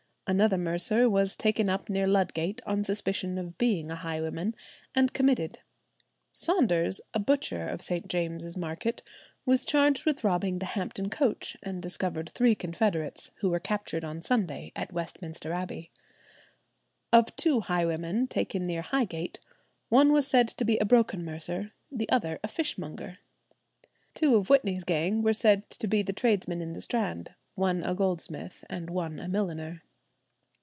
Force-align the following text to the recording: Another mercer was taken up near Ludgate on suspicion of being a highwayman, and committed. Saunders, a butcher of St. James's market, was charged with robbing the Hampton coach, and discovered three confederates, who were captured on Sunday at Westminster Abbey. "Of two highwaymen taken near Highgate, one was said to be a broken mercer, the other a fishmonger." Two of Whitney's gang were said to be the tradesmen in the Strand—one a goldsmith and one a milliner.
Another 0.27 0.57
mercer 0.57 1.09
was 1.09 1.35
taken 1.35 1.67
up 1.69 1.89
near 1.89 2.07
Ludgate 2.07 2.61
on 2.65 2.85
suspicion 2.85 3.37
of 3.37 3.57
being 3.57 3.91
a 3.91 3.97
highwayman, 3.97 4.55
and 4.95 5.11
committed. 5.11 5.59
Saunders, 6.31 7.01
a 7.13 7.19
butcher 7.19 7.67
of 7.67 7.81
St. 7.81 8.07
James's 8.07 8.55
market, 8.55 9.03
was 9.45 9.65
charged 9.65 10.05
with 10.05 10.23
robbing 10.23 10.59
the 10.59 10.67
Hampton 10.67 11.09
coach, 11.09 11.57
and 11.61 11.81
discovered 11.81 12.29
three 12.29 12.55
confederates, 12.55 13.31
who 13.41 13.49
were 13.49 13.59
captured 13.59 14.05
on 14.05 14.21
Sunday 14.21 14.71
at 14.73 14.93
Westminster 14.93 15.51
Abbey. 15.51 15.91
"Of 17.11 17.35
two 17.35 17.59
highwaymen 17.59 18.27
taken 18.29 18.63
near 18.63 18.83
Highgate, 18.83 19.37
one 19.89 20.13
was 20.13 20.27
said 20.27 20.47
to 20.47 20.63
be 20.63 20.77
a 20.77 20.85
broken 20.85 21.25
mercer, 21.25 21.73
the 21.91 22.07
other 22.09 22.39
a 22.41 22.47
fishmonger." 22.47 23.17
Two 24.13 24.37
of 24.37 24.49
Whitney's 24.49 24.85
gang 24.85 25.23
were 25.23 25.33
said 25.33 25.69
to 25.71 25.87
be 25.87 26.01
the 26.01 26.13
tradesmen 26.13 26.61
in 26.61 26.71
the 26.71 26.79
Strand—one 26.79 27.83
a 27.83 27.93
goldsmith 27.93 28.63
and 28.69 28.89
one 28.89 29.19
a 29.19 29.27
milliner. 29.27 29.83